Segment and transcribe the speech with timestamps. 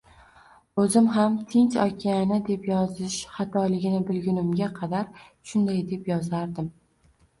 [0.83, 5.83] Oʻzim ham Tinch okeani deb yozish xatoligini bilgunimga qadar shunday
[6.15, 6.73] yozardim